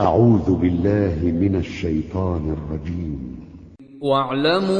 أعوذ 0.00 0.54
بالله 0.54 1.16
من 1.22 1.56
الشيطان 1.56 2.56
الرجيم. 2.56 3.38
واعلموا 4.00 4.78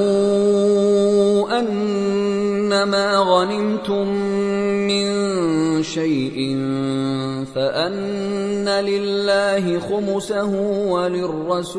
أنما 1.60 3.18
غنمتم 3.18 4.08
من 4.86 5.06
شيء 5.82 6.56
فأن 7.54 8.68
لله 8.68 9.78
خمسه 9.78 10.52
وللرسول. 10.90 11.78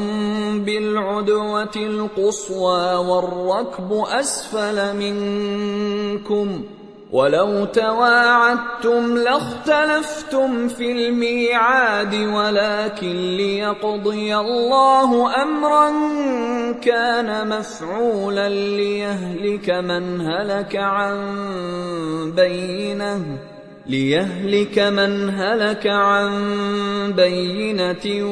بالعدوة 0.60 1.76
القصوى 1.76 2.96
والركب 2.96 4.04
أسفل 4.08 4.96
منكم 4.98 6.62
ۖ. 6.74 6.77
ولو 7.12 7.66
تواعدتم 7.66 9.18
لاختلفتم 9.18 10.68
في 10.68 10.92
الميعاد 10.92 12.16
ولكن 12.16 13.38
ليقضي 13.38 14.36
الله 14.36 15.44
امرا 15.44 15.92
كان 16.82 17.50
مفعولا 17.50 18.50
ليهلك 18.50 19.70
من 19.70 20.22
هلك 20.22 20.76
عن 20.76 21.18
بينه 22.36 23.22
ليهلك 23.88 24.80
من 24.80 25.30
هلك 25.30 25.88
عن 25.88 26.32
بينة 27.16 28.26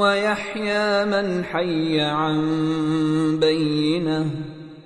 ويحيى 0.00 1.04
من 1.04 1.44
حي 1.44 2.00
عن 2.00 2.40
بينه 3.40 4.30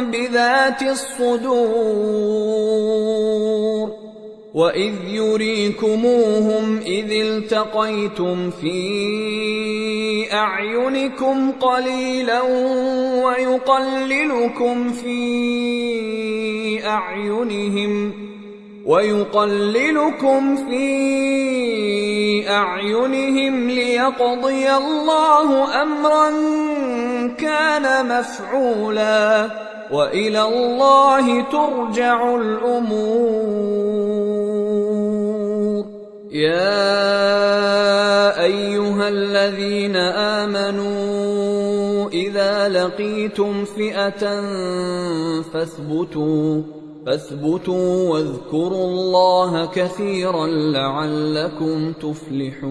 بذات 0.00 0.82
الصدور 0.82 2.20
وإذ 4.54 4.94
يريكموهم 5.08 6.80
إذ 6.86 7.10
التقيتم 7.12 8.50
في 8.50 10.32
أعينكم 10.32 11.52
قليلا 11.52 12.42
ويقللكم 13.24 14.92
في 14.92 16.86
أعينهم 16.86 18.12
ويقللكم 18.86 20.56
في 20.56 20.90
أعينهم 22.48 23.70
ليقضي 23.70 24.70
الله 24.70 25.82
أمرا 25.82 26.30
كان 27.38 28.06
مفعولا 28.18 29.50
وإلى 29.92 30.42
الله 30.42 31.42
ترجع 31.50 32.36
الأمور. 32.36 33.80
يا 36.30 37.10
أيها 38.44 39.08
الذين 39.08 39.96
آمنوا 40.46 42.08
إذا 42.08 42.68
لقيتم 42.68 43.64
فئة 43.64 44.40
فاثبتوا 45.52 46.62
فاثبتوا 47.06 48.10
واذكروا 48.10 48.84
الله 48.84 49.66
كثيرا 49.66 50.46
لعلكم 50.46 51.92
تفلحون. 51.92 52.70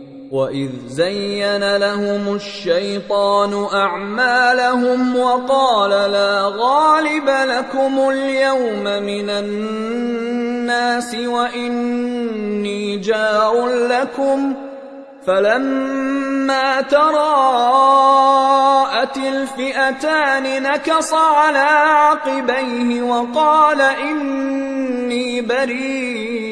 واذ 0.31 0.69
زين 0.87 1.77
لهم 1.77 2.35
الشيطان 2.35 3.67
اعمالهم 3.73 5.15
وقال 5.17 5.89
لا 5.89 6.53
غالب 6.57 7.29
لكم 7.29 8.09
اليوم 8.09 8.83
من 8.83 9.29
الناس 9.29 11.15
واني 11.15 12.97
جار 12.97 13.67
لكم 13.67 14.53
فلما 15.27 16.81
تراءت 16.81 17.17
الفئتان 19.17 20.63
نكص 20.63 21.13
على 21.13 21.59
عقبيه 21.59 23.01
وقال 23.01 23.81
اني 23.81 25.41
بريء 25.41 26.51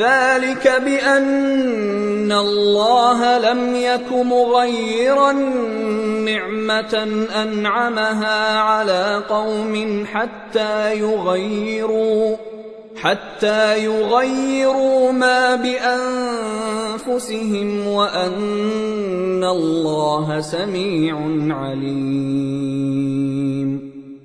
ذلك 0.00 0.82
بأن 0.84 2.32
الله 2.32 3.38
لم 3.38 3.76
يك 3.76 4.12
مغيرا 4.12 5.32
نعمة 6.24 6.94
أنعمها 7.42 8.58
على 8.58 9.22
قوم 9.28 10.04
حتى 10.06 10.98
يغيروا 10.98 12.36
حتى 12.96 13.84
يغيروا 13.84 15.12
ما 15.12 15.54
بأنفسهم 17.04 17.86
وأن 17.86 19.44
الله 19.44 20.40
سميع 20.40 21.16
عليم. 21.50 23.10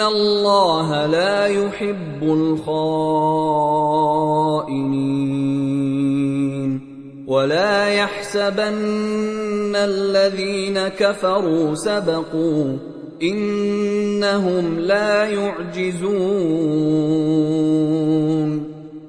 الله 0.00 1.06
لا 1.06 1.46
يحب 1.46 2.22
الخائنين 2.22 3.06
ولا 7.26 7.88
يحسبن 7.88 9.76
الذين 9.76 10.88
كفروا 10.88 11.74
سبقوا 11.74 12.76
إنهم 13.22 14.78
لا 14.78 15.24
يعجزون 15.24 16.76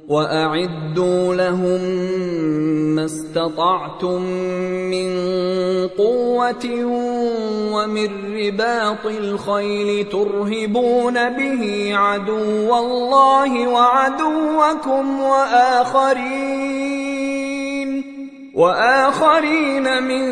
وأعدوا 0.08 1.36
لهم 1.36 1.82
ما 2.96 3.06
استطعتم 3.06 4.22
من 4.92 5.10
قوة 5.88 6.66
ومن 7.74 8.10
رباط 8.36 9.06
الخيل 9.06 10.10
ترهبون 10.10 11.30
به 11.30 11.92
عدو 11.94 12.76
الله 12.78 13.68
وعدوكم 13.68 15.22
وآخرين 15.22 16.68
وآخرين 18.56 20.04
من 20.04 20.26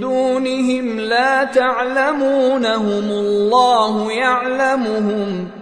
دونهم 0.00 1.00
لا 1.00 1.44
تعلمونهم 1.44 3.10
الله 3.10 4.12
يعلمهم 4.12 5.61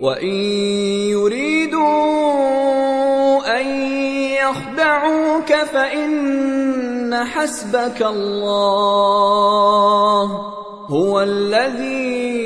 وان 0.00 0.34
يريدوا 1.12 1.90
ان 3.60 3.66
يخدعوك 4.32 5.52
فان 5.72 7.24
حسبك 7.24 8.02
الله 8.02 9.10
هو 10.86 11.20
الذي 11.20 12.40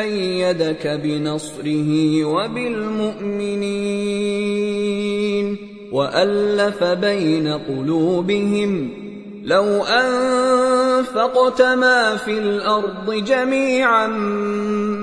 إيدك 0.00 0.86
بنصره 0.86 2.24
وبالمؤمنين 2.24 3.64
والف 5.92 6.84
بين 6.84 7.48
قلوبهم 7.48 8.90
لو 9.44 9.84
انفقت 9.84 11.62
ما 11.62 12.16
في 12.16 12.38
الأرض 12.38 13.12
جميعا 13.12 14.06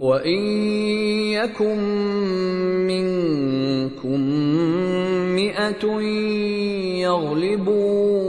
وإن 0.00 0.42
يكن 1.34 1.78
منكم 2.86 4.20
مئة 5.34 6.00
يغلبوا 7.02 8.28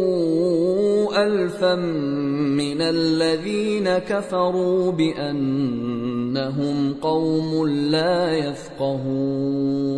الفا 1.26 1.76
من 1.76 2.82
الذين 2.82 3.98
كفروا 3.98 4.92
بأنهم 4.92 6.78
قوم 7.02 7.68
لا 7.68 8.38
يفقهون. 8.38 9.90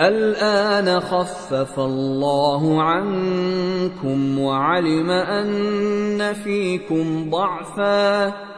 الآن 0.00 1.00
خفف 1.00 1.80
الله 1.80 2.82
عنكم 2.82 4.38
وعلم 4.38 5.10
أن 5.10 6.32
فيكم 6.32 7.30
ضعفا. 7.30 8.57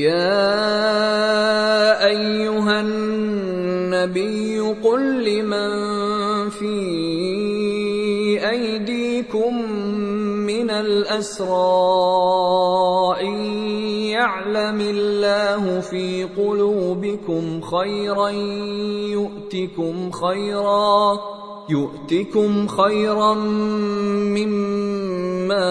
يا 0.00 1.96
أيها 2.06 2.80
النبي 2.80 4.60
قل 4.60 5.24
لمن 5.24 5.70
في 6.48 6.78
أيديكم 8.50 9.72
من 10.46 10.70
الأسرى 10.70 11.50
إن 13.20 13.36
يعلم 14.16 14.80
الله 14.80 15.80
في 15.80 16.24
قلوبكم 16.24 17.60
خيرا 17.60 18.28
يؤتكم 19.12 20.10
خيرا 20.10 21.20
يؤتكم 21.68 22.66
خيرا 22.66 23.34
مما 24.34 25.70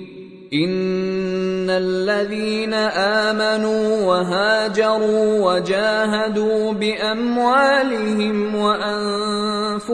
ان 0.53 1.69
الذين 1.69 2.73
امنوا 2.73 4.03
وهاجروا 4.03 5.51
وجاهدوا 5.51 6.73
باموالهم 6.73 8.55
وانفسهم 8.55 9.87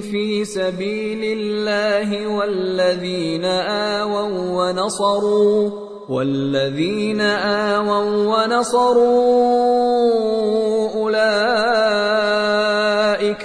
في 0.00 0.44
سبيل 0.44 1.38
الله 1.38 2.26
والذين 2.26 3.44
اووا 3.44 4.72
ونصروا 4.72 5.70
والذين 6.08 7.20
آووا 7.20 8.44
ونصروا 8.44 9.04
أولئك 10.94 11.44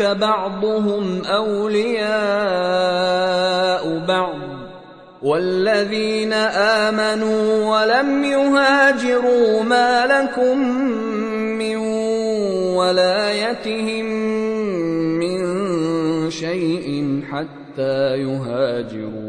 بعضهم 0.01 1.25
أولياء 1.25 2.09
بعض 4.07 4.48
والذين 5.21 6.33
آمنوا 6.33 7.65
ولم 7.65 8.23
يهاجروا 8.23 9.63
ما 9.63 10.05
لكم 10.05 10.59
من 11.59 11.75
ولايتهم 12.75 14.05
من 15.19 15.39
شيء 16.29 17.19
حتى 17.31 18.17
يهاجروا. 18.17 19.28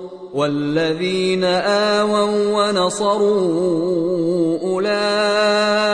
والذين 0.33 1.43
آووا 1.43 2.69
ونصروا 2.69 4.59
أولئك 4.63 5.93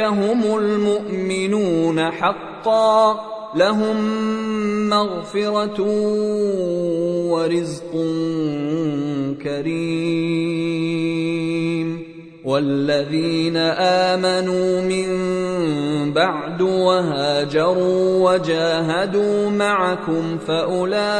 هم 0.00 0.42
المؤمنون 0.58 2.10
حقا 2.10 3.20
لهم 3.54 3.96
مغفرة 4.88 5.82
ورزق 7.30 7.92
كريم. 9.42 11.18
والذين 12.44 13.56
آمنوا 13.56 14.80
من 14.80 15.08
بعد 16.12 16.62
وهاجروا 16.62 18.30
وجاهدوا 18.30 19.50
معكم 19.50 20.38
فأولئك 20.38 21.12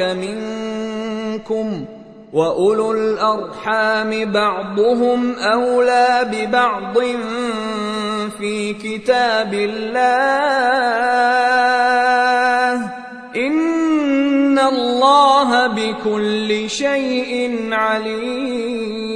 منكم 0.00 1.84
وأولو 2.32 2.92
الأرحام 2.92 4.32
بعضهم 4.32 5.34
أولى 5.38 6.30
ببعض 6.32 6.98
في 8.38 8.74
كتاب 8.74 9.54
الله. 9.54 10.06
إن 13.36 13.65
الله 14.68 15.66
بكل 15.66 16.70
شيء 16.70 17.72
عليم. 17.72 19.06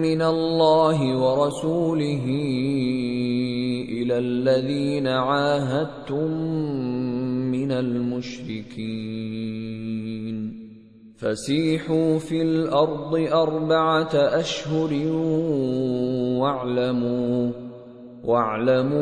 من 0.00 0.22
الله 0.22 1.18
ورسوله 1.18 2.24
إلى 3.88 4.18
الذين 4.18 5.06
عاهدتم 5.06 6.30
من 7.50 7.72
المشركين. 7.72 10.09
فسيحوا 11.20 12.18
في 12.18 12.42
الأرض 12.42 13.14
أربعة 13.32 14.10
أشهر 14.14 14.92
واعلموا 16.40 17.50
واعلموا 18.24 19.00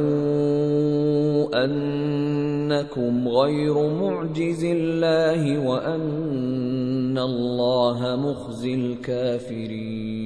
أنكم 1.65 3.29
غير 3.29 3.89
معجز 3.89 4.65
الله 4.65 5.69
وأن 5.69 7.19
الله 7.19 8.17
مخزي 8.17 8.75
الكافرين. 8.75 10.19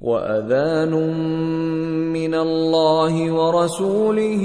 وأذان 0.00 0.92
من 2.12 2.34
الله 2.34 3.32
ورسوله 3.32 4.42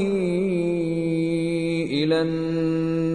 إلى 1.91 2.21
الناس 2.21 2.58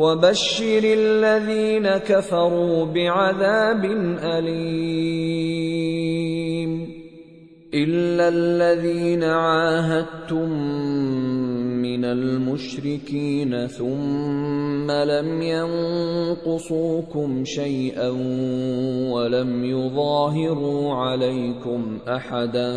وبشر 0.00 0.80
الذين 0.84 1.88
كفروا 1.88 2.84
بعذاب 2.84 3.84
أليم 4.24 5.10
إلا 7.74 8.28
الذين 8.28 9.24
عاهدتم 9.24 10.50
من 11.90 12.04
المشركين 12.04 13.66
ثم 13.66 14.90
لم 14.90 15.42
ينقصوكم 16.42 17.44
شيئا 17.44 18.08
ولم 19.10 19.64
يظاهروا 19.64 20.94
عليكم 20.94 21.98
أحدا 22.08 22.72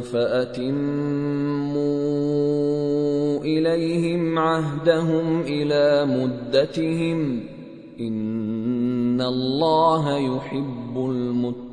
فأتموا 0.00 0.72
إليهم 3.44 4.38
عهدهم 4.38 5.40
إلى 5.40 6.06
مدتهم 6.06 7.40
إن 8.00 9.20
الله 9.20 10.18
يحب 10.18 10.96
المتقين 10.96 11.72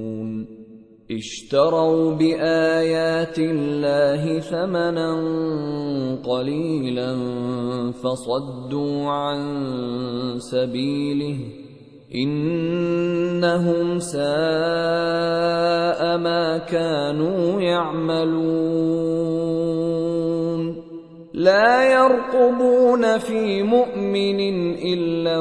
اشتروا 1.11 2.13
بآيات 2.13 3.39
الله 3.39 4.39
ثمنا 4.39 5.11
قليلا 6.23 7.15
فصدوا 7.91 9.09
عن 9.09 9.39
سبيله 10.37 11.37
إنهم 12.15 13.99
ساء 13.99 14.21
ما 16.17 16.57
كانوا 16.57 17.61
يعملون 17.61 19.21
لا 21.33 21.93
يرقبون 21.93 23.17
في 23.17 23.63
مؤمن 23.63 24.39
إلا 24.75 25.39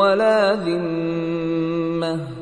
ولا 0.00 0.54
ذمة 0.54 2.41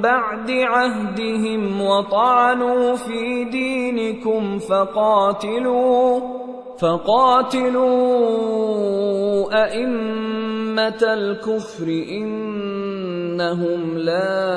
بعد 0.00 0.50
عهدهم 0.50 1.80
وطعنوا 1.80 2.96
في 2.96 3.44
دينكم 3.44 4.58
فقاتلوا 4.58 6.20
فقاتلوا 6.78 7.84
أئمة 9.64 11.02
الكفر 11.02 11.86
إنهم 12.10 13.98
لا 13.98 14.54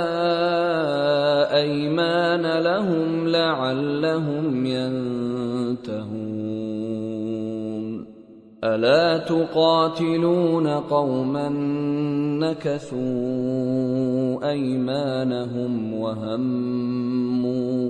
أيمان 1.56 2.60
لهم 2.60 3.28
لعلهم 3.28 4.66
ينتهون 4.66 6.27
ألا 8.64 9.18
تقاتلون 9.18 10.68
قوما 10.68 11.50
نكثوا 12.40 12.98
أيمانهم 14.50 15.94
وهموا 15.94 17.90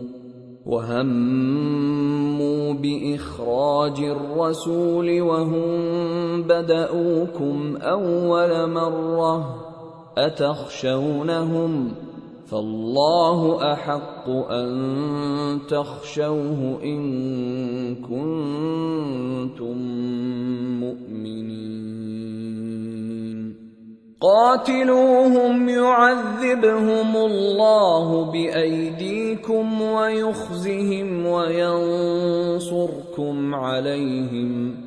وهموا 0.65 2.73
بإخراج 2.73 3.99
الرسول 3.99 5.21
وهم 5.21 5.71
بدؤوكم 6.43 7.77
أول 7.81 8.69
مرة 8.69 9.55
أتخشونهم 10.17 11.91
ۖ 12.03 12.06
فالله 12.51 13.73
أحق 13.73 14.29
أن 14.29 14.69
تخشوه 15.69 16.79
إن 16.83 17.95
كنتم 17.95 19.77
مؤمنين. 20.79 22.07
قاتلوهم 24.21 25.69
يعذبهم 25.69 27.15
الله 27.15 28.31
بأيديكم 28.31 29.81
ويخزهم 29.81 31.25
وينصركم 31.25 32.75
عليهم. 33.55 34.86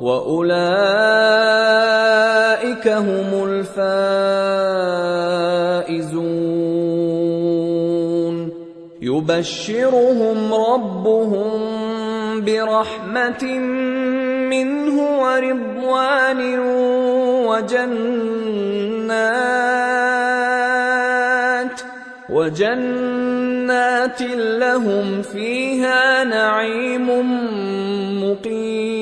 وأولئك 0.00 0.58
هم 2.88 3.44
الفائزون. 3.48 4.28
يبشرهم 9.02 10.54
ربهم 10.54 11.50
برحمة 12.44 13.44
منه 14.50 14.96
ورضوان 15.20 16.40
وجنات 17.48 18.18
وجنات 22.30 24.22
لهم 24.62 25.22
فيها 25.22 26.24
نعيم 26.24 27.08
مقيم. 28.24 28.97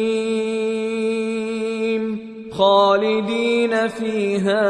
خالدين 2.58 3.88
فيها 3.88 4.66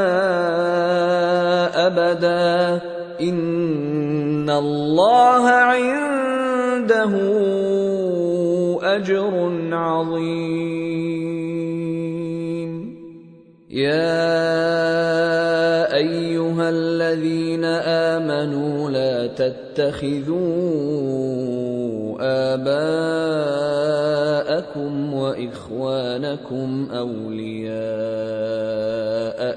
أبدا. 1.87 2.81
إن 3.21 4.51
الله 4.51 5.49
عنده 5.49 7.13
أجر 8.83 9.51
عظيم. 9.73 11.07
يا 13.71 14.27
أيها 15.95 16.69
الذين 16.69 17.65
آمنوا 17.65 18.91
لا 18.91 19.27
تتخذوا 19.27 20.47
آباءكم 22.21 23.06
واخوانكم 25.47 26.89
أولياء 26.91 27.77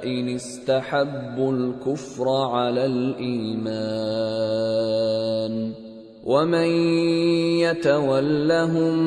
إن 0.08 0.30
استحبوا 0.30 1.54
الكفر 1.54 2.30
على 2.30 2.86
الإيمان 2.86 4.30
ومن 6.26 6.70
يتولهم 7.60 8.98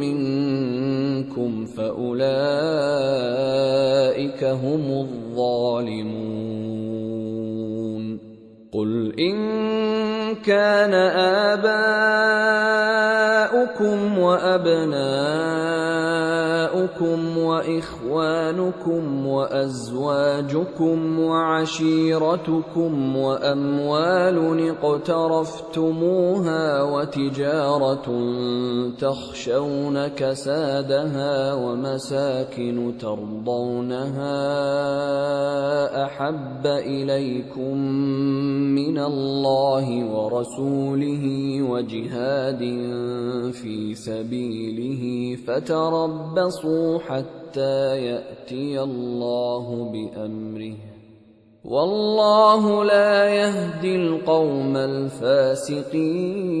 منكم 0.00 1.64
فأولئك 1.66 2.24
هم 4.44 4.90
الظالمون 4.90 6.40
قل 8.72 9.20
إن 9.20 9.36
كان 10.34 10.94
آباؤكم 11.54 12.39
وابناؤكم 14.18 14.98
واخوانكم 18.10 19.26
وأزواجكم 19.26 21.20
وعشيرتكم 21.20 23.16
وأموال 23.16 24.68
اقترفتموها 24.82 26.02
وتجارة 26.82 28.06
تخشون 28.98 30.08
كسادها 30.08 31.54
ومساكن 31.54 32.92
ترضونها 33.00 34.40
أحب 36.04 36.66
إليكم 36.66 37.76
من 38.74 38.98
الله 38.98 40.04
ورسوله 40.04 41.24
وجهاد 41.62 42.58
في 43.52 43.94
سبيله 43.94 45.36
فتربصوا 45.46 46.98
حتى 46.98 47.40
يأتي 48.00 48.80
الله 48.82 49.92
بأمره. 49.92 50.76
والله 51.64 52.84
لا 52.84 53.28
يهدي 53.28 53.96
القوم 53.96 54.76
الفاسقين. 54.76 56.60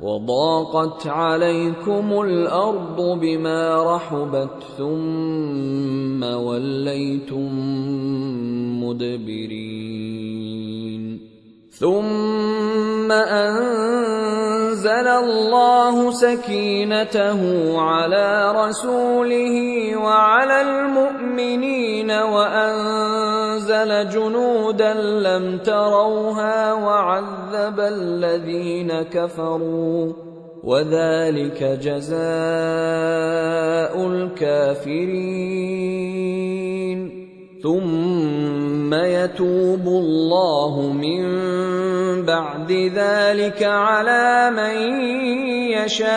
وضاقت 0.00 1.06
عليكم 1.06 2.20
الأرض 2.20 3.18
بما 3.20 3.94
رحبت 3.96 4.62
ثم 4.78 6.22
وليتم 6.22 7.50
مدبرين. 8.84 10.34
ثم 11.70 13.12
أنزل 13.12 14.86
الله 14.88 16.10
سكينته 16.10 17.40
على 17.80 18.52
رسوله 18.56 19.56
وعلى 19.96 20.60
المؤمنين 20.60 22.10
وانزل 23.84 24.10
جنودا 24.10 24.94
لم 24.94 25.58
تروها 25.58 26.72
وعذب 26.72 27.80
الذين 27.80 29.02
كفروا. 29.02 30.12
وذلك 30.64 31.62
جزاء 31.62 32.16
الكافرين. 34.06 35.24
ثم 37.62 38.94
يتوب 38.94 39.86
الله 39.86 40.92
من 40.92 41.24
بعد 42.24 42.72
ذلك 42.72 43.62
على 43.62 44.50
من 44.50 44.76
يشاء. 45.72 46.14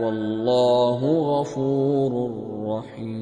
والله 0.00 1.00
غفور 1.04 2.30
رحيم. 2.66 3.21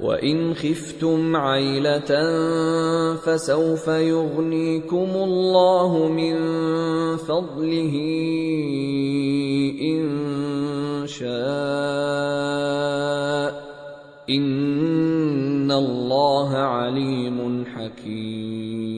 وان 0.00 0.54
خفتم 0.54 1.36
عيله 1.36 2.10
فسوف 3.14 3.88
يغنيكم 3.88 5.10
الله 5.14 6.08
من 6.08 6.36
فضله 7.16 7.94
ان 9.82 10.06
شاء 11.06 11.28
ان 14.30 15.70
الله 15.72 16.56
عليم 16.56 17.64
حكيم 17.64 18.97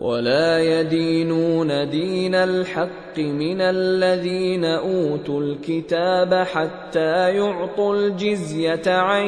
ولا 0.00 0.58
يدينون 0.58 1.90
دين 1.90 2.34
الحق 2.34 3.18
من 3.18 3.60
الذين 3.60 4.64
أوتوا 4.64 5.40
الكتاب 5.40 6.34
حتى 6.34 7.30
يعطوا 7.36 7.94
الجزية 7.94 8.82
عن 8.86 9.26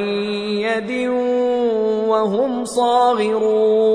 يد 0.64 1.08
وهم 2.08 2.64
صاغرون. 2.64 3.92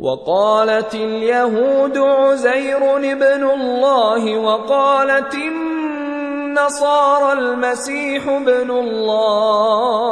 وقالت 0.00 0.94
اليهود 0.94 1.98
عزير 1.98 2.96
ابن 2.96 3.50
الله 3.50 4.38
وقالت 4.38 5.34
النصارى 5.34 7.32
المسيح 7.32 8.28
ابن 8.28 8.70
الله. 8.70 10.04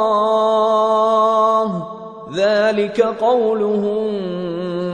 ذلك 2.35 3.01
قولهم 3.01 4.11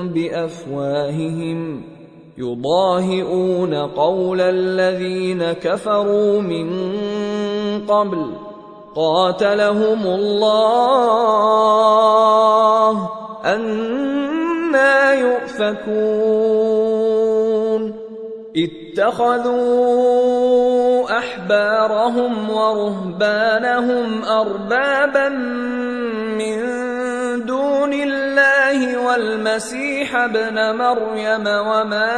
بأفواههم. 0.09 1.83
يضاهئون 2.37 3.73
قول 3.73 4.41
الذين 4.41 5.51
كفروا 5.51 6.41
من 6.41 6.69
قبل. 7.87 8.25
قاتلهم 8.95 10.07
الله. 10.07 10.49
أنا 13.45 15.13
يؤفكون. 15.13 16.49
اتخذوا 18.57 19.89
أحبارهم 21.17 22.49
ورهبانهم 22.49 24.23
اربابا 24.23 25.29
من 26.39 26.88
دون 27.89 28.01
الله 28.01 28.97
والمسيح 28.97 30.15
ابن 30.15 30.75
مريم 30.77 31.47
وما 31.47 32.15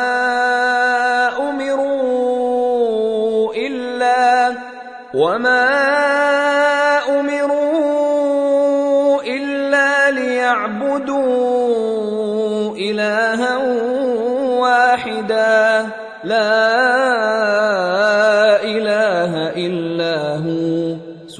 أمروا 1.39 2.73
إلا 3.55 4.55
وما 5.13 6.20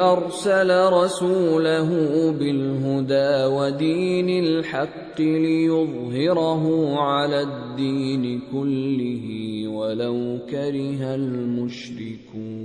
أرسل 0.00 0.70
رسوله 0.92 1.90
بالهدى 2.30 3.44
ودين 3.54 4.44
الحق 4.44 5.20
ليظهره 5.20 6.94
على 6.98 7.42
الدين 7.42 8.40
كله 8.52 9.24
ولو 9.68 10.38
كره 10.50 11.14
المشركون. 11.14 12.60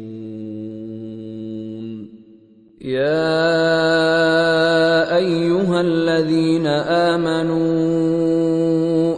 يا 2.81 3.55
أيها 5.17 5.81
الذين 5.81 6.67
آمنوا 7.11 7.65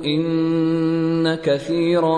إن 0.06 1.36
كثيرا 1.36 2.18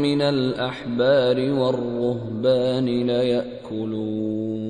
من 0.00 0.22
الأحبار 0.22 1.52
والرهبان 1.52 2.86
ليأكلون. 3.06 4.69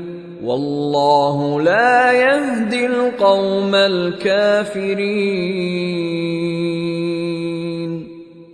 والله 0.43 1.61
لا 1.61 2.11
يهدي 2.11 2.85
القوم 2.85 3.75
الكافرين. 3.75 5.41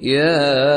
يا 0.01 0.67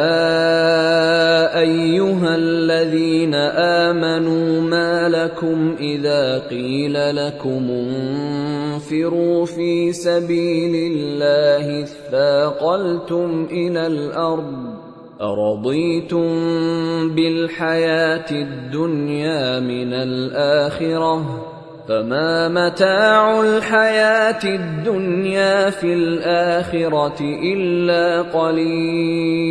أيها 1.59 2.35
الذين 2.35 3.35
آمنوا 3.35 4.61
ما 4.61 5.09
لكم 5.09 5.77
إذا 5.81 6.39
قيل 6.39 7.17
لكم 7.17 7.71
انفروا 7.71 9.47
في 9.47 9.93
سبيل 9.93 10.93
الله 10.93 11.83
اثاقلتم 11.83 13.49
إلى 13.51 13.87
الأرض 13.87 14.80
أرضيتم 15.23 16.29
بالحياة 17.15 18.31
الدنيا 18.31 19.61
من 19.61 19.93
الآخرة 19.93 21.47
فما 21.89 22.49
متاع 22.49 23.41
الحياة 23.41 24.45
الدنيا 24.45 25.71
في 25.71 25.93
الآخرة 25.93 27.21
إلا 27.21 28.23
قليل 28.23 29.51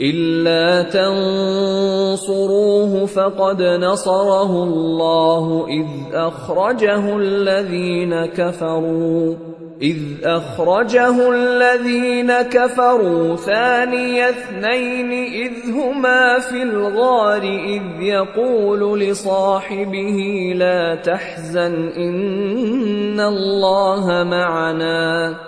إلا 0.00 0.82
تنصروه 2.14 3.06
فقد 3.06 3.62
نصره 3.62 4.62
الله 4.64 5.66
إذ 5.68 5.86
أخرجه 6.14 7.16
الذين 7.16 8.26
كفروا 8.26 9.34
إذ 9.82 9.96
أخرجه 10.24 11.30
الذين 11.30 12.32
كفروا 12.32 13.36
ثاني 13.36 14.28
اثنين 14.28 15.12
إذ 15.12 15.52
هما 15.70 16.38
في 16.38 16.62
الغار 16.62 17.42
إذ 17.42 17.82
يقول 18.00 19.00
لصاحبه 19.00 20.52
لا 20.54 20.94
تحزن 20.94 21.88
إن 21.96 23.20
الله 23.20 24.24
معنا. 24.24 25.47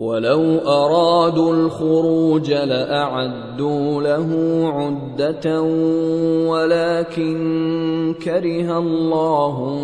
ولو 0.00 0.58
ارادوا 0.58 1.52
الخروج 1.54 2.52
لاعدوا 2.52 4.02
له 4.02 4.28
عده 4.64 5.62
ولكن 6.48 7.34
كره 8.24 8.78
الله 8.78 9.78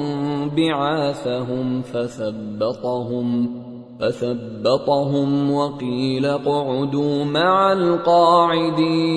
بعاثهم 0.57 1.83
فثبطهم 1.83 3.51
فثبطهم 4.01 5.51
وقيل 5.53 6.27
اقعدوا 6.27 7.25
مع 7.25 7.73
القاعدين 7.73 9.17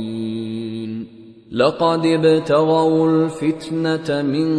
لقد 1.51 2.05
ابتغوا 2.05 3.07
الفتنة 3.09 4.21
من 4.21 4.49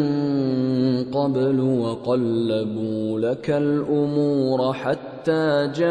قبل 1.04 1.60
وقلبوا 1.60 3.20
لك 3.20 3.50
الأمور 3.50 4.72
حتى 4.72 5.70
جاء 5.76 5.82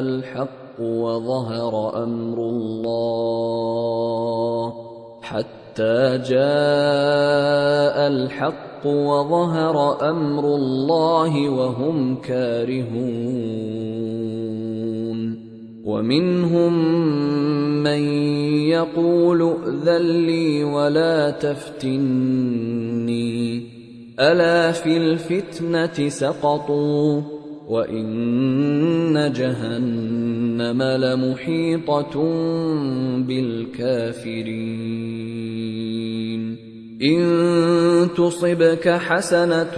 الحق 0.00 0.80
وظهر 0.80 2.02
أمر 2.02 2.38
الله 2.38 3.92
حتى 5.22 6.18
جاء 6.18 7.96
الحق 8.08 8.86
وظهر 8.86 10.10
أمر 10.10 10.44
الله 10.44 11.48
وهم 11.50 12.16
كارهون. 12.16 13.50
ومنهم 15.90 16.72
من 17.82 18.02
يقول 18.68 19.42
ائذن 19.42 20.02
لي 20.26 20.64
ولا 20.64 21.30
تفتني. 21.30 22.50
ألا 24.20 24.72
في 24.72 24.96
الفتنة 24.96 26.08
سقطوا 26.08 27.20
وإن 27.68 29.32
جهنم 29.36 30.82
لمحيطة 30.82 32.14
بالكافرين. 33.18 35.00
إن 37.02 38.08
تصبك 38.16 38.88
حسنة 38.88 39.76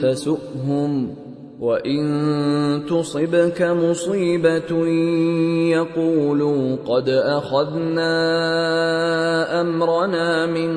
تسؤهم 0.00 1.23
وان 1.60 2.86
تصبك 2.90 3.62
مصيبه 3.62 4.86
يقولوا 5.70 6.76
قد 6.86 7.08
اخذنا 7.08 8.10
امرنا 9.60 10.46
من 10.46 10.70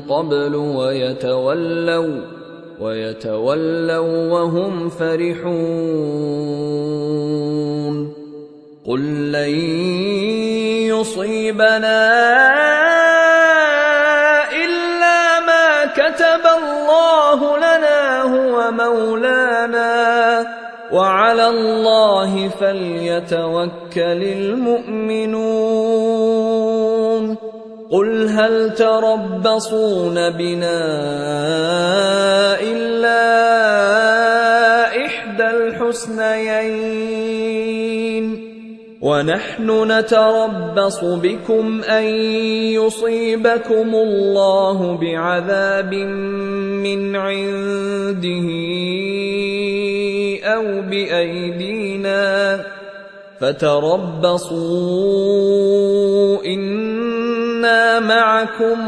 قبل 0.00 0.54
ويتولوا 0.56 2.20
ويتولوا 2.80 4.32
وهم 4.32 4.88
فرحون 4.88 5.52
قل 8.86 9.32
لن 9.32 9.54
يصيبنا 10.88 12.02
الا 14.64 15.40
ما 15.40 15.84
كتب 15.84 16.44
الله 16.62 17.56
لنا 17.58 18.22
هو 18.22 18.70
مولانا 18.70 19.31
وعلى 20.92 21.48
الله 21.48 22.48
فليتوكل 22.48 24.22
المؤمنون. 24.22 25.42
قل 27.90 28.28
هل 28.28 28.74
تربصون 28.74 30.30
بنا 30.30 30.80
إلا 32.60 33.26
إحدى 35.06 35.44
الحسنيين. 35.44 36.82
ونحن 39.02 39.92
نتربص 39.92 41.04
بكم 41.04 41.82
أن 41.82 42.04
يصيبكم 42.78 43.94
الله 43.94 44.98
بعذاب 45.00 45.94
من 46.84 47.16
عنده. 47.16 48.48
أو 50.54 50.82
بايدينا 50.90 52.60
فتربصوا 53.40 54.92
أنا 57.62 58.00
معكم 58.00 58.78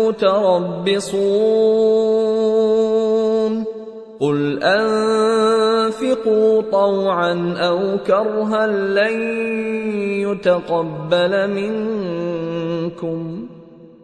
متربصون 0.00 1.14
قل 4.20 4.62
انفقوا 4.62 6.62
طوعا 6.72 7.54
أو 7.58 7.98
كرها 8.06 8.66
لن 8.66 9.20
يتقبل 10.26 11.50
منكم 11.50 13.47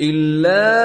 إلا 0.00 0.84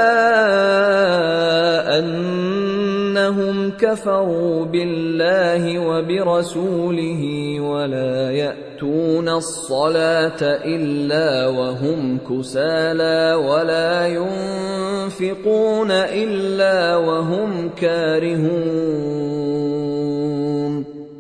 أنهم 1.99 3.72
كفروا 3.72 4.66
بالله 4.66 5.80
وبرسوله 5.80 7.24
ولا 7.59 8.32
يأتون 8.32 9.30
الصلاة 9.30 10.41
إلا 10.66 11.47
وهم 11.47 12.18
كسالى 12.30 13.34
ولا 13.34 14.07
ينفقون 14.07 15.91
إلا 15.91 16.95
وهم 16.95 17.70
كارهون 17.70 19.22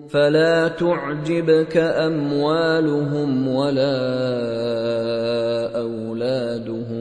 فلا 0.09 0.67
تعجبك 0.67 1.77
أموالهم 1.77 3.47
ولا 3.47 4.01
أولادهم 5.79 7.00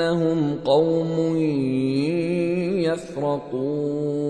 ولكنهم 0.00 0.58
قوم 0.64 1.36
يفرقون 2.80 4.20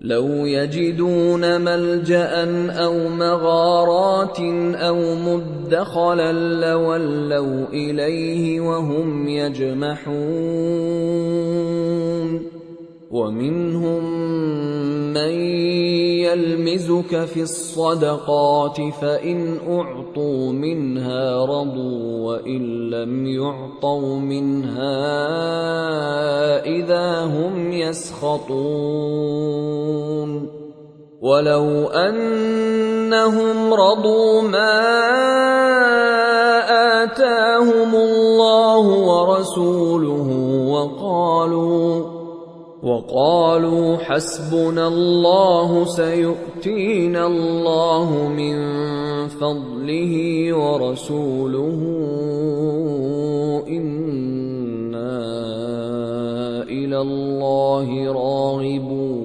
لو 0.00 0.26
يجدون 0.46 1.60
ملجا 1.60 2.44
أو 2.70 3.08
مغارات 3.08 4.40
أو 4.74 5.14
مدخلا 5.14 6.32
لولوا 6.32 7.66
اليه 7.72 8.60
وهم 8.60 9.28
يجمحون 9.28 10.14
ومنهم 13.14 14.04
من 15.14 15.34
يلمزك 16.26 17.24
في 17.24 17.42
الصدقات 17.42 18.76
فإن 19.00 19.58
أعطوا 19.68 20.52
منها 20.52 21.44
رضوا 21.44 22.26
وإن 22.26 22.90
لم 22.90 23.26
يعطوا 23.26 24.18
منها 24.18 25.06
إذا 26.66 27.24
هم 27.24 27.72
يسخطون 27.72 28.54
ولو 31.22 31.86
أنهم 31.86 33.74
رضوا 33.74 34.42
ما 34.42 34.80
آتاهم 37.04 37.94
الله 37.94 38.86
ورسوله 38.86 40.28
وقالوا 40.68 42.13
وقالوا 42.84 43.96
حسبنا 43.96 44.88
الله 44.88 45.84
سيؤتينا 45.84 47.26
الله 47.26 48.28
من 48.28 48.56
فضله 49.28 50.14
ورسوله 50.52 51.80
إنا 53.68 55.22
إلى 56.68 57.00
الله 57.00 58.12
راغبون. 58.12 59.24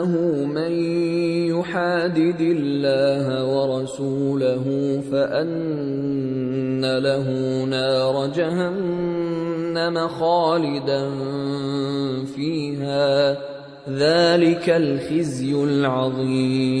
إنه 0.00 0.46
من 0.46 0.72
يحادد 1.58 2.40
الله 2.40 3.44
ورسوله 3.44 4.64
فأن 5.12 6.98
له 6.98 7.28
نار 7.64 8.26
جهنم 8.26 10.08
خالدا 10.08 11.10
فيها 12.36 13.38
ذلك 13.88 14.70
الخزي 14.70 15.54
العظيم. 15.54 16.80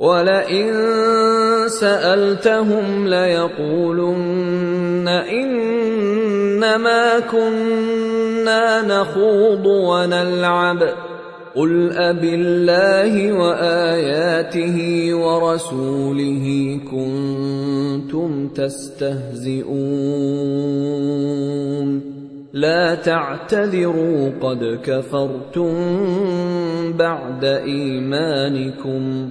ولئن 0.00 0.72
سألتهم 1.68 3.06
ليقولن 3.06 5.08
إنما 5.08 7.20
كنا 7.20 8.82
نخوض 8.82 9.66
ونلعب 9.66 10.78
قل 11.54 11.92
أبالله 11.92 13.32
وآياته 13.32 14.78
ورسوله 15.14 16.78
كنتم 16.90 18.48
تستهزئون 18.48 19.70
لا 22.52 22.94
تعتذروا 22.94 24.30
قد 24.40 24.78
كفرتم 24.84 25.72
بعد 26.92 27.44
إيمانكم 27.44 29.30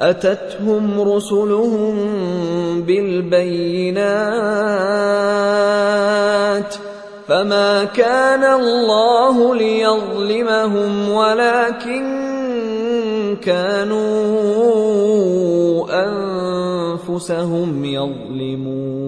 أتتهم 0.00 1.00
رسلهم 1.00 1.96
بالبينات 2.82 3.98
فما 7.28 7.84
كان 7.84 8.44
الله 8.44 9.54
ليظلمهم 9.54 11.10
ولكن 11.10 12.04
كانوا 13.42 13.98
أنفسهم 16.06 17.84
يظلمون 17.84 19.07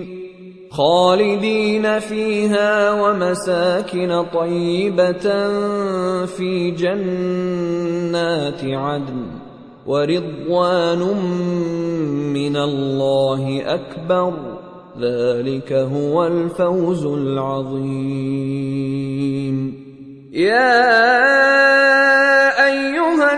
خالدين 0.71 1.99
فيها 1.99 2.91
ومساكن 2.91 4.25
طيبة 4.33 5.47
في 6.25 6.71
جنات 6.71 8.63
عدن 8.63 9.25
ورضوان 9.87 10.99
من 12.33 12.55
الله 12.57 13.61
أكبر. 13.65 14.33
ذلك 14.99 15.73
هو 15.73 16.27
الفوز 16.27 17.05
العظيم. 17.05 18.21
يا 20.31 20.81
أيها 22.67 23.33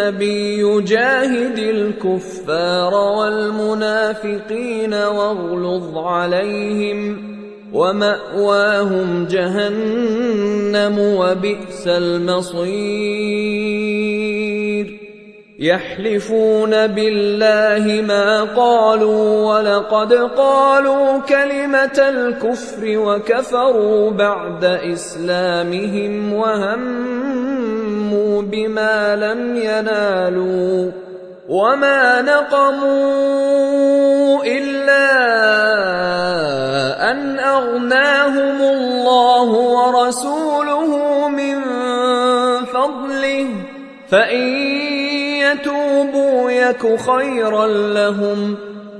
النبي 0.00 0.82
جاهد 0.82 1.58
الكفار 1.58 2.94
والمنافقين 2.94 4.94
واغلظ 4.94 5.98
عليهم 5.98 7.30
ومأواهم 7.72 9.26
جهنم 9.30 10.98
وبئس 10.98 11.86
المصير. 11.86 12.60
يحلفون 15.58 16.86
بالله 16.86 18.02
ما 18.02 18.44
قالوا 18.44 19.54
ولقد 19.54 20.12
قالوا 20.12 21.18
كلمة 21.18 21.98
الكفر 21.98 22.98
وكفروا 22.98 24.10
بعد 24.10 24.64
إسلامهم 24.64 26.32
وهموا 28.10 28.42
بما 28.42 29.16
لم 29.16 29.56
ينالوا 29.56 30.90
وما 31.48 32.22
نقموا 32.22 33.64
الا 34.44 35.10
ان 37.10 37.38
اغناهم 37.38 38.62
الله 38.62 39.48
ورسوله 39.50 41.28
من 41.28 41.60
فضله 42.64 43.46
فان 44.08 44.40
يتوبوا 45.40 46.50
يك 46.50 47.00
خيرا 47.00 47.66
لهم 47.66 48.56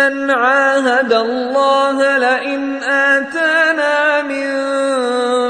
من 0.00 0.30
عاهد 0.30 1.12
الله 1.12 2.16
لئن 2.18 2.82
آتانا 2.82 4.22
من 4.22 4.48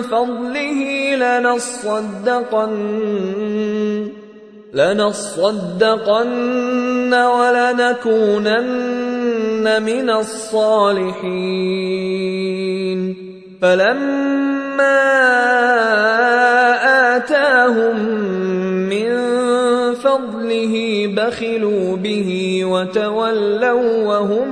فضله 0.02 0.80
لنصدقن 1.16 2.74
لنصدقن 4.74 5.94
ولنكونن 7.14 8.62
من 9.82 10.10
الصالحين. 10.10 11.60
فلما 13.62 15.00
آتاهم 17.16 17.96
من 18.88 19.10
فضله 19.94 20.74
بخلوا 21.14 21.96
به 21.96 22.60
وتولوا 22.64 24.04
وهم 24.06 24.48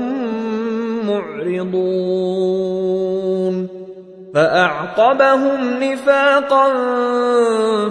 معرضون. 1.06 2.88
فأعقبهم 4.34 5.82
نفاقا 5.82 6.68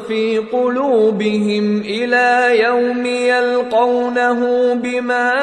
في 0.07 0.37
قلوبهم 0.37 1.81
إلى 1.81 2.59
يوم 2.63 3.05
يلقونه 3.05 4.73
بما 4.73 5.33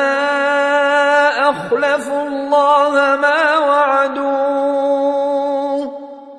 أخلفوا 1.51 2.29
الله 2.29 2.93
ما 3.17 3.59
وعدوه 3.59 5.05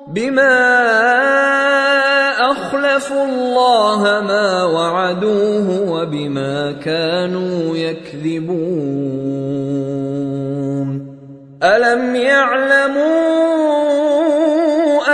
بما 0.06 1.65
أخلفوا 2.96 3.24
الله 3.24 4.02
ما 4.20 4.64
وعدوه 4.64 5.90
وبما 5.90 6.72
كانوا 6.72 7.76
يكذبون. 7.76 8.76
ألم 11.62 12.16
يعلموا 12.16 13.06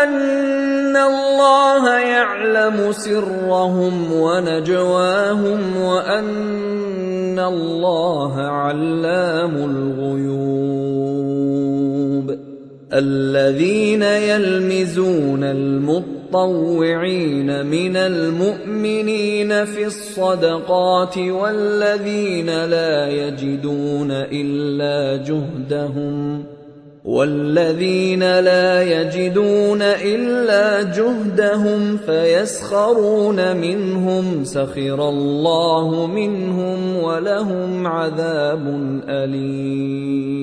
أن 0.05 0.97
الله 0.97 1.99
يعلم 1.99 2.93
سرهم 2.93 4.13
ونجواهم 4.13 5.77
وأن 5.83 7.39
الله 7.39 8.41
علام 8.41 9.57
الغيوب؟ 9.57 10.43
الذين 12.93 14.03
يلمزون 14.03 15.45
المطلوب 15.45 16.22
المتطوعين 16.35 17.67
من 17.67 17.97
المؤمنين 17.97 19.65
في 19.65 19.87
الصدقات 19.87 21.19
والذين 21.19 22.65
لا 22.65 23.09
يجدون 23.09 24.11
إلا 24.11 25.25
جهدهم 25.25 26.45
والذين 27.05 28.41
لا 28.41 28.83
يجدون 28.83 29.83
إلا 29.83 30.83
جهدهم 30.83 31.97
فيسخرون 31.97 33.57
منهم 33.57 34.45
سخر 34.45 35.09
الله 35.09 36.07
منهم 36.07 36.97
ولهم 36.97 37.87
عذاب 37.87 38.81
أليم 39.09 40.43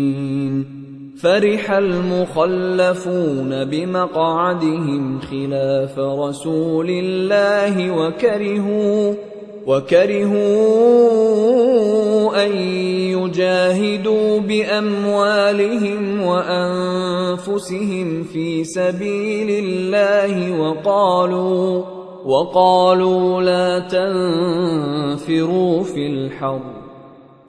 فرح 1.21 1.71
المخلفون 1.71 3.65
بمقعدهم 3.65 5.19
خلاف 5.19 5.99
رسول 5.99 6.89
الله 6.89 7.91
وكرهوا 7.91 9.13
وكرهوا 9.67 10.41
أن 12.45 12.51
يجاهدوا 13.17 14.39
بأموالهم 14.39 16.21
وأنفسهم 16.21 18.23
في 18.23 18.63
سبيل 18.63 19.65
الله 19.65 20.59
وقالوا 20.59 21.83
وقالوا 22.25 23.41
لا 23.41 23.79
تنفروا 23.89 25.83
في 25.83 26.07
الحرب. 26.07 26.80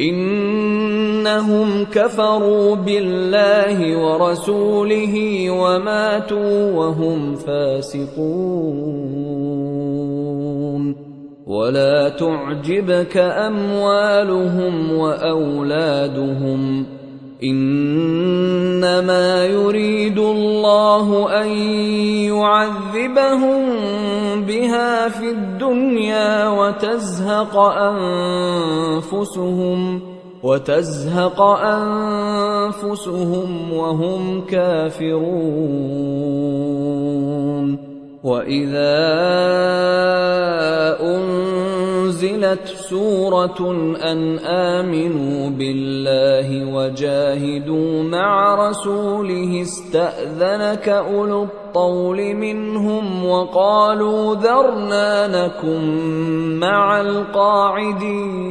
إنهم 0.00 1.84
كفروا 1.84 2.76
بالله 2.76 3.96
ورسوله 3.96 5.50
وماتوا 5.50 6.72
وهم 6.72 7.34
فاسقون. 7.34 9.20
ولا 11.46 12.08
تعجبك 12.08 13.16
أموالهم 13.16 14.92
وأولادهم. 14.92 16.86
إنما 17.44 19.46
يريد 19.46 20.18
الله 20.18 21.40
أن 21.42 21.48
يعذبهم 22.28 23.60
بها 24.44 25.08
في 25.08 25.30
الدنيا 25.30 26.48
وتزهق 26.48 27.56
أنفسهم 29.06 30.00
وتزهق 30.42 31.40
أنفسهم 32.60 33.72
وهم 33.72 34.46
كافرون. 34.46 36.00
وإذا 38.24 38.96
أنزلت 41.00 42.66
سورة 42.66 43.70
أن 44.12 44.38
آمنوا 44.38 45.50
بالله 45.50 46.74
وجاهدوا 46.74 48.02
مع 48.02 48.68
رسوله 48.68 49.62
استأذنك 49.62 50.88
أولو 50.88 51.42
الطول 51.42 52.34
منهم 52.34 53.26
وقالوا 53.26 54.34
ذرنا 54.34 55.26
نكن 55.26 55.80
مع 56.60 57.00
القاعدين 57.00 58.50